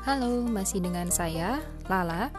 [0.00, 2.32] Halo, masih dengan saya, Lala.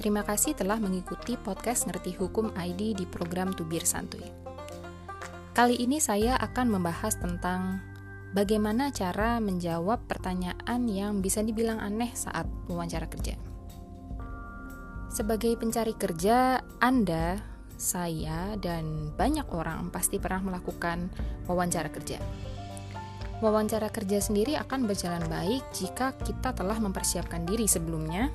[0.00, 4.24] Terima kasih telah mengikuti podcast Ngerti Hukum ID di program Tubir Santuy.
[5.52, 7.84] Kali ini saya akan membahas tentang
[8.32, 13.36] bagaimana cara menjawab pertanyaan yang bisa dibilang aneh saat wawancara kerja.
[15.12, 17.36] Sebagai pencari kerja, Anda,
[17.76, 21.12] saya, dan banyak orang pasti pernah melakukan
[21.44, 22.16] wawancara kerja.
[23.42, 28.30] Wawancara kerja sendiri akan berjalan baik jika kita telah mempersiapkan diri sebelumnya,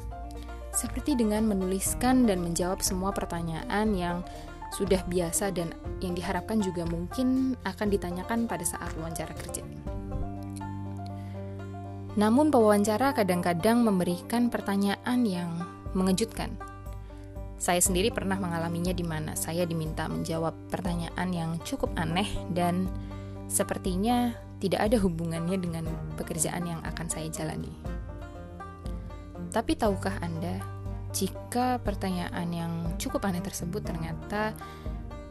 [0.75, 4.19] seperti dengan menuliskan dan menjawab semua pertanyaan yang
[4.75, 5.71] sudah biasa dan
[6.03, 9.63] yang diharapkan juga mungkin akan ditanyakan pada saat wawancara kerja.
[12.19, 15.63] Namun pewawancara kadang-kadang memberikan pertanyaan yang
[15.95, 16.51] mengejutkan.
[17.55, 22.91] Saya sendiri pernah mengalaminya di mana saya diminta menjawab pertanyaan yang cukup aneh dan
[23.47, 25.85] sepertinya tidak ada hubungannya dengan
[26.17, 27.71] pekerjaan yang akan saya jalani.
[29.53, 30.59] Tapi tahukah Anda,
[31.13, 34.53] jika pertanyaan yang cukup aneh tersebut ternyata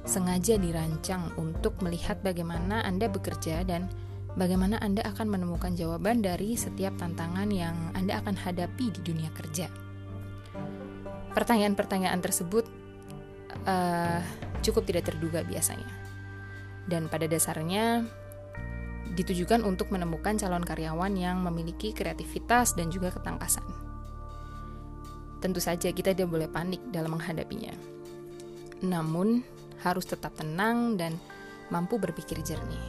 [0.06, 3.90] sengaja dirancang untuk melihat bagaimana Anda bekerja dan
[4.38, 9.66] bagaimana Anda akan menemukan jawaban dari setiap tantangan yang Anda akan hadapi di dunia kerja.
[11.34, 12.64] Pertanyaan-pertanyaan tersebut
[13.66, 14.22] uh,
[14.62, 15.90] cukup tidak terduga biasanya,
[16.88, 18.06] dan pada dasarnya
[19.16, 23.64] ditujukan untuk menemukan calon karyawan yang memiliki kreativitas dan juga ketangkasan.
[25.40, 27.72] Tentu saja kita tidak boleh panik dalam menghadapinya.
[28.84, 29.40] Namun,
[29.80, 31.16] harus tetap tenang dan
[31.72, 32.80] mampu berpikir jernih.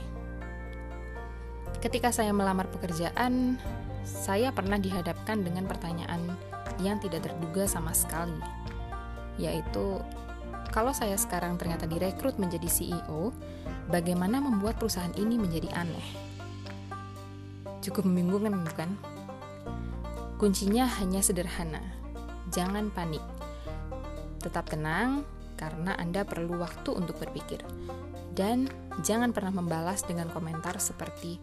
[1.79, 3.55] Ketika saya melamar pekerjaan,
[4.03, 6.23] saya pernah dihadapkan dengan pertanyaan
[6.81, 8.39] yang tidak terduga sama sekali,
[9.37, 10.01] yaitu
[10.77, 13.33] kalau saya sekarang ternyata direkrut menjadi CEO,
[13.89, 16.05] bagaimana membuat perusahaan ini menjadi aneh.
[17.81, 18.93] Cukup membingungkan bukan?
[20.37, 21.81] Kuncinya hanya sederhana.
[22.53, 23.25] Jangan panik.
[24.37, 25.25] Tetap tenang
[25.57, 27.65] karena Anda perlu waktu untuk berpikir.
[28.37, 28.69] Dan
[29.01, 31.41] jangan pernah membalas dengan komentar seperti,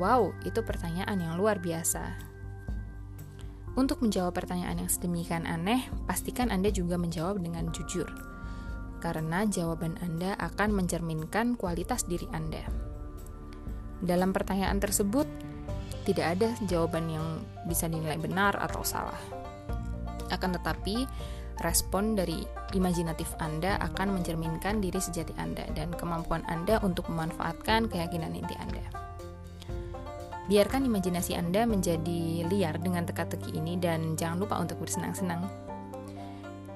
[0.00, 2.16] "Wow, itu pertanyaan yang luar biasa."
[3.76, 8.08] Untuk menjawab pertanyaan yang sedemikian aneh, pastikan Anda juga menjawab dengan jujur
[9.00, 12.62] karena jawaban Anda akan mencerminkan kualitas diri Anda.
[14.00, 15.24] Dalam pertanyaan tersebut,
[16.04, 17.26] tidak ada jawaban yang
[17.68, 19.18] bisa dinilai benar atau salah.
[20.32, 21.04] Akan tetapi,
[21.60, 22.40] respon dari
[22.72, 28.84] imajinatif Anda akan mencerminkan diri sejati Anda dan kemampuan Anda untuk memanfaatkan keyakinan inti Anda.
[30.48, 35.69] Biarkan imajinasi Anda menjadi liar dengan teka-teki ini dan jangan lupa untuk bersenang-senang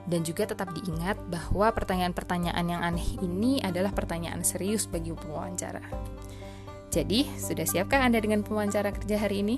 [0.08, 5.80] dan juga tetap diingat bahwa pertanyaan-pertanyaan yang aneh ini adalah pertanyaan serius bagi pewawancara.
[6.92, 9.56] Jadi, sudah siapkah Anda dengan pewawancara kerja hari ini?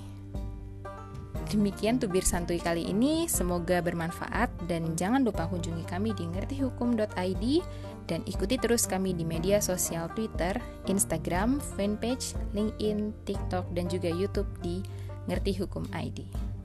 [1.46, 7.44] Demikian tubir santuy kali ini, semoga bermanfaat dan jangan lupa kunjungi kami di ngertihukum.id
[8.10, 10.58] dan ikuti terus kami di media sosial Twitter,
[10.90, 14.82] Instagram, fanpage, LinkedIn, TikTok, dan juga YouTube di
[15.30, 16.55] Ngerti Hukum ID.